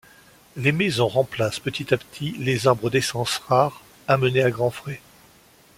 [0.55, 4.99] Les maisons remplacent petit à petit les arbres d'essence rare, amenés à grand frais.